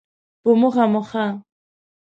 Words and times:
په 0.41 0.49
مخه 0.61 0.83
مو 0.91 1.01
ښه 1.09 1.25